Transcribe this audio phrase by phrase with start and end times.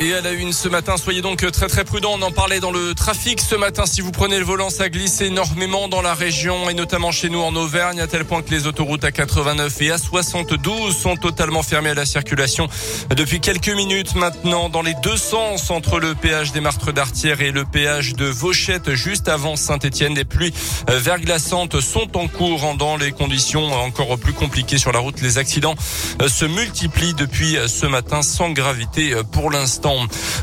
[0.00, 2.14] Et à la une ce matin, soyez donc très très prudents.
[2.14, 3.86] On en parlait dans le trafic ce matin.
[3.86, 7.40] Si vous prenez le volant, ça glisse énormément dans la région et notamment chez nous
[7.40, 11.62] en Auvergne, à tel point que les autoroutes à 89 et à 72 sont totalement
[11.62, 12.68] fermées à la circulation
[13.14, 17.52] depuis quelques minutes maintenant dans les deux sens entre le péage des Martres d'Artière et
[17.52, 20.14] le péage de Vauchette juste avant Saint-Etienne.
[20.14, 20.52] Des pluies
[20.88, 25.20] verglaçantes sont en cours dans les conditions encore plus compliquées sur la route.
[25.20, 25.76] Les accidents
[26.26, 29.83] se multiplient depuis ce matin sans gravité pour l'instant.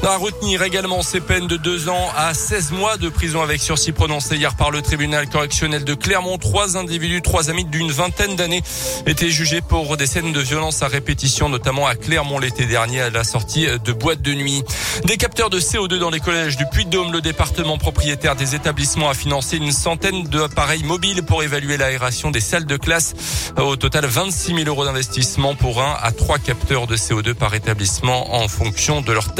[0.04, 3.91] À retenir également ces peines de deux ans à 16 mois de prison avec sursis
[3.91, 6.38] prononcées hier par le tribunal correctionnel de Clermont.
[6.38, 8.62] Trois individus, trois amis d'une vingtaine d'années
[9.08, 13.09] étaient jugés pour des scènes de violence à répétition, notamment à Clermont l'été dernier à
[13.09, 14.62] la sortie de boîtes de nuit.
[15.05, 17.12] Des capteurs de CO2 dans les collèges du Puy-de-Dôme.
[17.12, 22.41] Le département propriétaire des établissements a financé une centaine d'appareils mobiles pour évaluer l'aération des
[22.41, 23.16] salles de classe.
[23.58, 28.35] Au total, 26 000 euros d'investissement pour un à trois capteurs de CO2 par établissement
[28.35, 29.30] en fonction de leur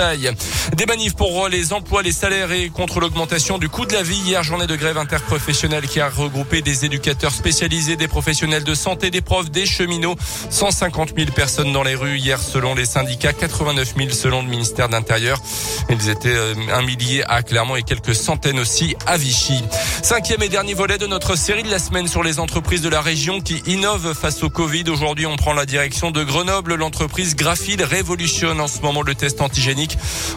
[0.76, 4.20] Des manifs pour les emplois, les salaires et contre l'augmentation du coût de la vie.
[4.26, 9.12] Hier, journée de grève interprofessionnelle qui a regroupé des éducateurs spécialisés, des professionnels de santé,
[9.12, 10.16] des profs, des cheminots.
[10.50, 14.88] 150 000 personnes dans les rues hier selon les syndicats, 89 000 selon le ministère
[14.88, 15.42] de l'Intérieur.
[15.90, 19.62] Ils étaient euh, un millier à Clermont et quelques centaines aussi à Vichy.
[20.02, 23.02] Cinquième et dernier volet de notre série de la semaine sur les entreprises de la
[23.02, 24.86] région qui innovent face au Covid.
[24.90, 26.76] Aujourd'hui, on prend la direction de Grenoble.
[26.76, 29.81] L'entreprise Graphil révolutionne en ce moment le test antigénique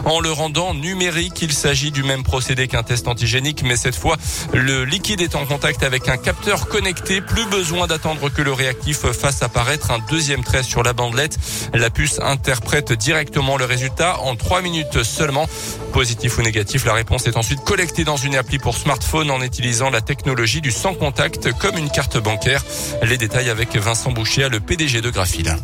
[0.05, 1.41] en le rendant numérique.
[1.41, 4.17] Il s'agit du même procédé qu'un test antigénique, mais cette fois,
[4.53, 7.21] le liquide est en contact avec un capteur connecté.
[7.21, 11.37] Plus besoin d'attendre que le réactif fasse apparaître un deuxième trait sur la bandelette.
[11.73, 15.47] La puce interprète directement le résultat en trois minutes seulement.
[15.93, 19.89] Positif ou négatif, la réponse est ensuite collectée dans une appli pour smartphone en utilisant
[19.89, 22.63] la technologie du sans contact comme une carte bancaire.
[23.03, 25.55] Les détails avec Vincent Bouchier, le PDG de Graphil.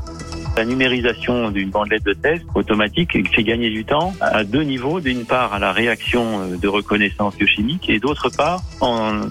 [0.58, 5.00] La numérisation d'une bandelette de test automatique fait gagner du temps à deux niveaux.
[5.00, 9.22] D'une part, à la réaction de reconnaissance biochimique et d'autre part, en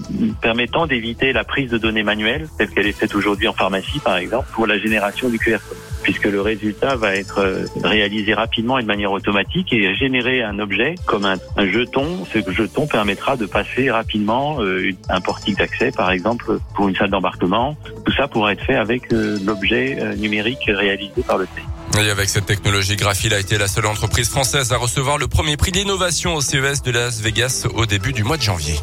[0.41, 4.17] permettant d'éviter la prise de données manuelles, telle qu'elle est faite aujourd'hui en pharmacie, par
[4.17, 8.83] exemple, pour la génération du QR code puisque le résultat va être réalisé rapidement et
[8.83, 12.27] de manière automatique et générer un objet comme un, jeton.
[12.33, 17.11] Ce jeton permettra de passer rapidement euh, un portique d'accès, par exemple, pour une salle
[17.11, 17.77] d'embarquement.
[18.05, 22.01] Tout ça pourra être fait avec euh, l'objet euh, numérique réalisé par le TI.
[22.01, 25.57] Et avec cette technologie, Graphil a été la seule entreprise française à recevoir le premier
[25.57, 28.75] prix d'innovation au CES de Las Vegas au début du mois de janvier.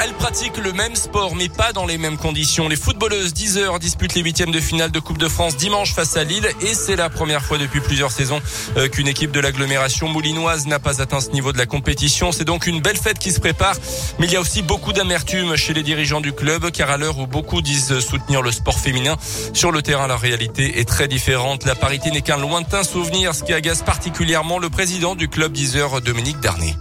[0.00, 2.68] Elles pratiquent le même sport, mais pas dans les mêmes conditions.
[2.68, 6.16] Les footballeuses 10 heures disputent les huitièmes de finale de Coupe de France dimanche face
[6.16, 8.40] à Lille, et c'est la première fois depuis plusieurs saisons
[8.76, 12.30] euh, qu'une équipe de l'agglomération moulinoise n'a pas atteint ce niveau de la compétition.
[12.30, 13.74] C'est donc une belle fête qui se prépare,
[14.18, 17.18] mais il y a aussi beaucoup d'amertume chez les dirigeants du club, car à l'heure
[17.18, 19.16] où beaucoup disent soutenir le sport féminin,
[19.52, 21.64] sur le terrain, la réalité est très différente.
[21.64, 25.76] La parité n'est qu'un lointain souvenir, ce qui agace particulièrement le président du club 10
[25.76, 26.76] heures, Dominique Darnay.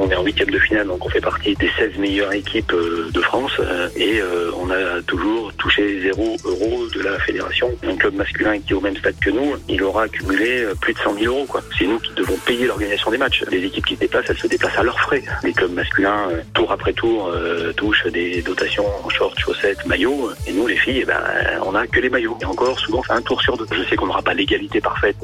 [0.00, 3.20] On est en huitième de finale, donc on fait partie des 16 meilleures équipes de
[3.20, 3.52] France
[3.96, 4.22] et
[4.56, 7.70] on a toujours touché 0 euros de la fédération.
[7.82, 10.98] Un club masculin qui est au même stade que nous, il aura accumulé plus de
[10.98, 11.46] 100 000 euros.
[11.76, 13.44] C'est nous qui devons payer l'organisation des matchs.
[13.50, 15.22] Les équipes qui se déplacent, elles se déplacent à leurs frais.
[15.42, 17.32] Les clubs masculins, tour après tour,
[17.76, 20.30] touchent des dotations en short, chaussettes, maillots.
[20.46, 21.20] Et nous, les filles, eh ben,
[21.64, 22.38] on a que les maillots.
[22.40, 23.66] Et encore, souvent, c'est un tour sur deux.
[23.72, 25.16] Je sais qu'on n'aura pas l'égalité parfaite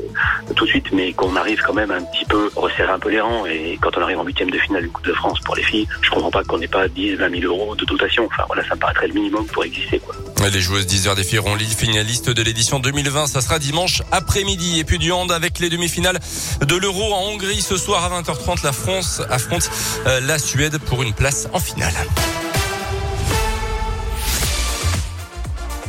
[0.56, 3.20] tout de suite, mais qu'on arrive quand même un petit peu resserrer un peu les
[3.20, 3.46] rangs.
[3.46, 5.86] Et quand on arrive en huitième de finale du Coupe de France pour les filles,
[6.02, 8.26] je comprends pas qu'on n'ait pas 10, 20 000 euros de dotation.
[8.26, 10.00] Enfin voilà, ça me paraîtrait le minimum pour exister.
[10.00, 10.14] Quoi.
[10.50, 13.26] Les joueuses 10 heures des filles auront finalistes de l'édition 2020.
[13.26, 14.78] Ça sera dimanche après-midi.
[14.78, 16.18] Et puis du hand avec les demi-finales
[16.60, 17.62] de l'Euro en Hongrie.
[17.62, 19.70] Ce soir à 20h30, la France affronte
[20.04, 21.94] la Suède pour une place en finale.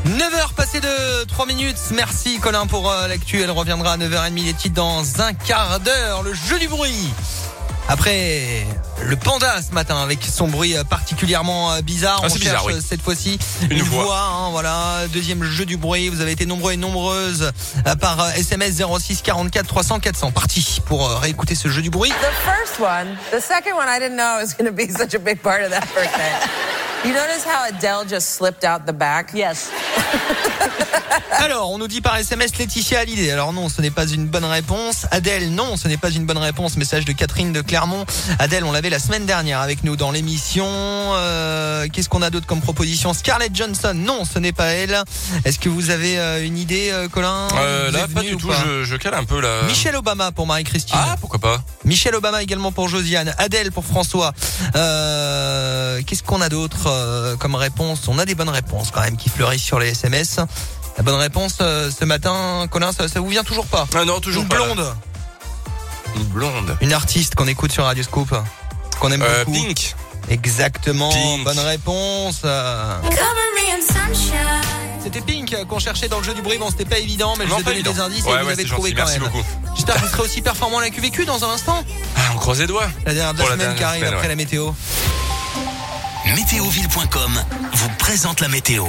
[0.06, 1.78] 9h passé de 3 minutes.
[1.96, 3.42] Merci Colin pour l'actu.
[3.42, 6.24] Elle reviendra à 9h30 les titres dans un quart d'heure.
[6.24, 7.10] Le jeu du bruit.
[7.88, 8.66] Après
[9.04, 12.74] le panda ce matin avec son bruit particulièrement bizarre, ah, on cherche bizarre, oui.
[12.84, 14.06] cette fois-ci une, une, voix.
[14.06, 16.10] voix hein, voilà, deuxième jeu du bruit.
[16.10, 17.52] Vous avez été nombreux et nombreuses
[18.02, 20.32] par SMS 06 44 300 400.
[20.32, 22.10] Parti pour réécouter ce jeu du bruit.
[22.10, 25.14] The first one, the second one, I didn't know it was going to be such
[25.14, 26.75] a big part of that birthday.
[27.06, 29.32] You notice how Adele just slipped out the back?
[29.34, 29.70] Yes.
[31.32, 33.30] Alors, on nous dit par SMS Laetitia Hallyday.
[33.32, 35.06] Alors non, ce n'est pas une bonne réponse.
[35.12, 36.78] Adèle, non, ce n'est pas une bonne réponse.
[36.78, 38.06] Message de Catherine de Clermont.
[38.40, 40.66] Adèle, on l'avait la semaine dernière avec nous dans l'émission.
[40.68, 43.14] Euh, Qu'est-ce qu'on a d'autre comme proposition?
[43.14, 45.04] Scarlett Johnson, non, ce n'est pas elle.
[45.44, 47.48] Est-ce que vous avez euh, une idée, euh, Colin?
[47.58, 48.52] Euh, Vous Là, êtes pas venu du ou tout.
[48.66, 49.64] Je, je cale un peu là.
[49.68, 50.98] Michelle Obama pour Marie-Christine.
[51.00, 53.36] Ah, pourquoi pas Michelle Obama également pour Josiane.
[53.38, 54.32] Adèle pour François.
[54.76, 56.88] Euh, Qu'est-ce qu'on a d'autre?
[56.96, 60.40] Euh, comme réponse On a des bonnes réponses quand même qui fleurissent sur les SMS.
[60.98, 63.86] La bonne réponse euh, ce matin, Colin, ça, ça vous vient toujours pas?
[63.96, 64.58] Ah non, toujours Une pas.
[64.60, 64.64] là.
[64.66, 64.96] blonde.
[66.16, 66.78] Une blonde.
[66.82, 68.34] Une artiste qu'on écoute sur Radio Scoop.
[69.00, 69.58] Qu'on aime Euh, beaucoup.
[69.58, 69.96] Pink.
[70.30, 71.10] Exactement.
[71.10, 71.44] Pink.
[71.44, 72.42] Bonne réponse.
[75.04, 76.58] C'était Pink qu'on cherchait dans le jeu du bruit.
[76.58, 78.46] Bon, c'était pas évident, mais je vous ai pas donné des indices Ouais, et vous
[78.48, 78.96] ouais, avez trouvé gentil.
[78.96, 79.30] quand Merci même.
[79.30, 79.46] beaucoup.
[79.76, 81.84] J'espère que vous serez aussi performant à la QVQ dans un instant.
[82.16, 82.88] Ah, on croise les doigts.
[83.06, 84.30] La dernière de Pour la la semaine qui dernière arrive semaine, après ouais.
[84.30, 84.72] la météo.
[86.36, 87.32] Météoville.com
[87.74, 88.84] vous présente la météo.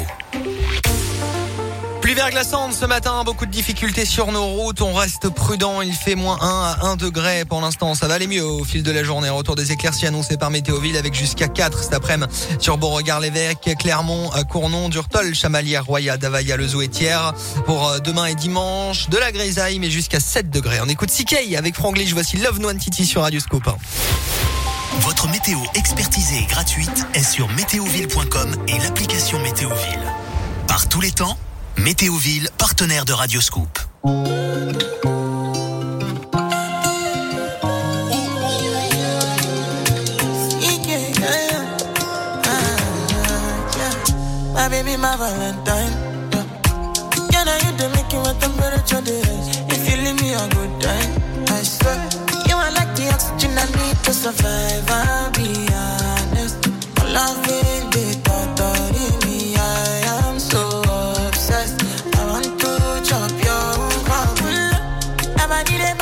[2.01, 4.83] Pluie verglaçante ce matin, beaucoup de difficultés sur nos routes.
[4.83, 5.81] On reste prudent.
[5.81, 7.95] Il fait moins 1 à 1 degré pour l'instant.
[7.95, 9.29] Ça va aller mieux au fil de la journée.
[9.29, 14.43] Retour des éclaircies annoncées par Météoville avec jusqu'à 4 cet après-midi sur Beauregard-l'Évêque, Clermont, euh,
[14.43, 16.89] Cournon, Durtol, Chamalières, Roya, Davaya, Le et.
[17.65, 20.81] Pour euh, demain et dimanche, de la grisaille, mais jusqu'à 7 degrés.
[20.83, 22.13] On écoute CK avec Franglish.
[22.13, 23.69] Voici Love No Titi sur Radio Scoop.
[25.01, 30.13] Votre météo expertisée et gratuite est sur météoville.com et l'application Météoville.
[30.67, 31.37] Par tous les temps,
[31.79, 33.79] Météoville, partenaire de Radioscoop.
[54.07, 54.89] To survive.
[54.89, 56.57] I'll be honest.
[56.97, 59.57] My love ain't the thought of me.
[59.57, 60.63] I am so
[61.27, 61.83] obsessed.
[62.15, 62.73] I want to
[63.09, 63.67] chop your
[64.07, 64.39] heart.
[65.37, 65.99] Never did it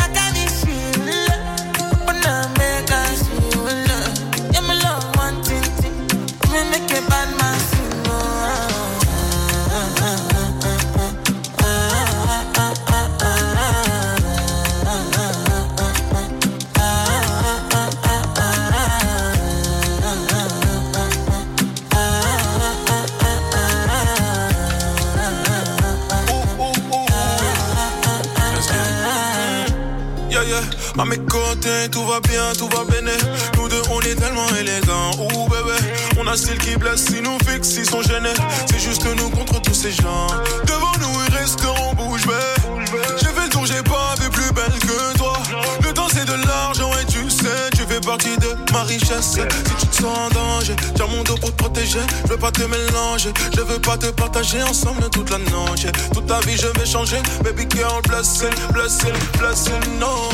[30.55, 30.85] Yeah.
[31.03, 33.01] À mes côtés, tout va bien, tout va bien.
[33.57, 35.11] Nous deux, on est tellement élégants.
[35.19, 35.77] Ouh, bébé,
[36.21, 38.35] on a style qui blesse, si nous fixe, ils sont gênés.
[38.71, 40.29] C'est juste nous contre tous ces gens.
[40.67, 42.33] Devant nous, ils resteront bouche bée.
[43.21, 44.14] J'ai fait le tour, j'ai pas
[48.19, 49.33] de ma richesse.
[49.33, 49.41] Si
[49.79, 52.01] tu te sens en danger, tiens mon dos pour te protéger.
[52.25, 55.87] Je veux pas te mélanger, je veux pas te partager ensemble toute la noche.
[56.13, 57.21] Toute ta vie, je vais changer.
[57.43, 60.31] Baby girl, blessing, blessing, blessing, no.